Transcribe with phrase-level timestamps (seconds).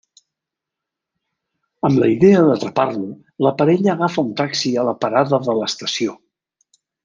[1.89, 3.05] Amb la idea d'atrapar-lo,
[3.49, 6.19] la parella agafa un taxi a la parada de l'estació.